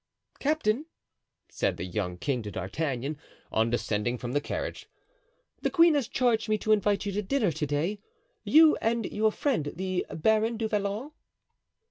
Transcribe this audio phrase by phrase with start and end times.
[0.39, 0.87] "Captain,"
[1.47, 3.19] said the young king to D'Artagnan,
[3.51, 4.89] on descending from the carriage,
[5.61, 9.71] "the queen has charged me to invite you to dinner to day—you and your friend
[9.75, 11.11] the Baron du Vallon."